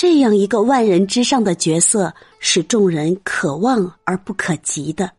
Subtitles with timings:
[0.00, 5.10] 这样一个万人之上的角色，是众人可望而不可及的，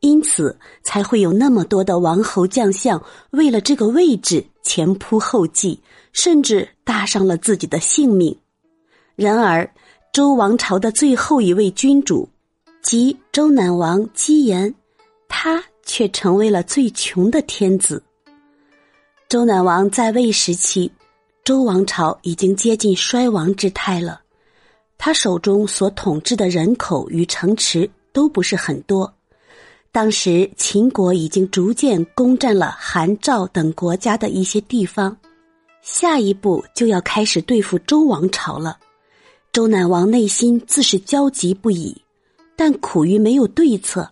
[0.00, 5.80] 因此才会有那么多的王侯将相为了这个位置前仆后继，
[6.12, 8.38] 甚至搭上了自己的性命。
[9.16, 9.66] 然而，
[10.12, 12.28] 周王朝的最后一位君主，
[12.82, 14.74] 即周赧王姬延，
[15.26, 18.02] 他却成为了最穷的天子。
[19.26, 20.92] 周赧王在位时期。
[21.44, 24.20] 周王朝已经接近衰亡之态了，
[24.96, 29.12] 他手中所统治的人口与城池都不是很多。
[29.90, 35.16] 当时秦国已经逐渐攻占了韩、赵等国家的一些地方，
[35.82, 38.78] 下一步就要开始对付周王朝了。
[39.52, 42.00] 周赧王内心自是焦急不已，
[42.54, 44.08] 但苦于没有对策。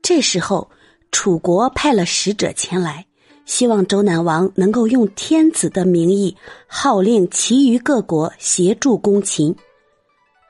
[0.00, 0.70] 这时候，
[1.10, 3.04] 楚国派了使者前来。
[3.46, 6.34] 希望周赧王能够用天子的名义
[6.66, 9.54] 号令其余各国协助攻秦。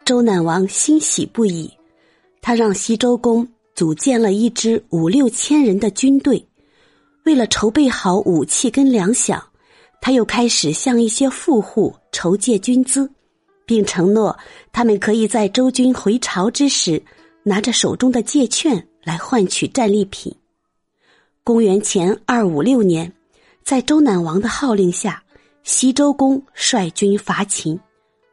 [0.04, 1.70] 周赧王欣喜不已，
[2.40, 6.46] 他让西周公组建了一支五六千人的军队。
[7.24, 9.42] 为了筹备好武器跟粮饷，
[10.00, 13.10] 他又开始向一些富户筹借军资，
[13.64, 14.36] 并承诺
[14.72, 17.02] 他们可以在周军回朝之时，
[17.42, 20.34] 拿着手中的借券来换取战利品。
[21.46, 23.12] 公元前二五六年，
[23.62, 25.22] 在周赧王的号令下，
[25.62, 27.78] 西周公率军伐秦。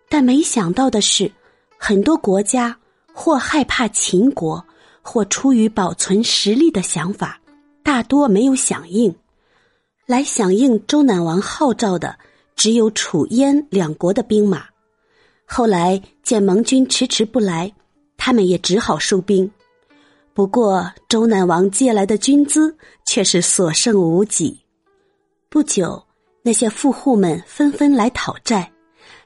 [0.08, 1.30] 但没想到的是，
[1.78, 2.74] 很多国家
[3.12, 4.66] 或害怕秦国，
[5.02, 7.38] 或出于保存实力的想法，
[7.84, 9.14] 大多没有响应。
[10.06, 12.18] 来响应周赧王号召的，
[12.56, 14.64] 只有楚燕两国的兵马。
[15.46, 17.74] 后来见盟军迟迟不来，
[18.16, 19.52] 他们也只好收兵。
[20.34, 22.74] 不过，周赧王借来的军资
[23.06, 24.58] 却是所剩无几。
[25.50, 26.02] 不久，
[26.42, 28.72] 那些富户们纷纷来讨债，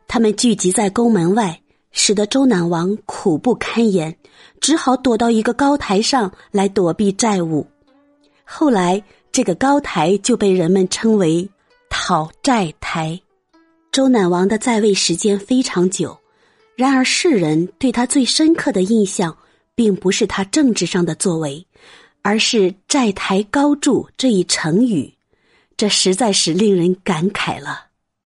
[0.08, 1.62] 他们聚集在宫门外，
[1.92, 4.18] 使得周赧王苦不堪言，
[4.60, 7.66] 只好躲到一个高台上来躲避债务。
[8.44, 9.02] 后来，
[9.32, 11.48] 这个高台就被人们称为
[11.88, 13.22] 讨债台。
[13.92, 16.18] 周赧王的在位时间非常久，
[16.76, 19.38] 然而世人对他最深刻的印象。
[19.76, 21.68] 并不是他政治上的作为，
[22.22, 25.14] 而是“债台高筑”这一成语，
[25.76, 27.88] 这实在是令人感慨了。